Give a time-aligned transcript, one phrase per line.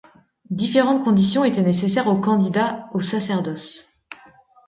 [0.49, 4.03] Différentes conditions étaient nécessaires au candidat au sacerdoce.